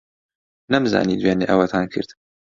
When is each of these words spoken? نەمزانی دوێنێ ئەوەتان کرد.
نەمزانی 0.71 1.19
دوێنێ 1.21 1.45
ئەوەتان 1.49 1.85
کرد. 1.93 2.09